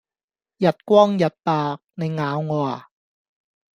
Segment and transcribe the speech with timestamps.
[0.03, 0.19] 日光日白,你咬
[2.39, 2.73] 我呀?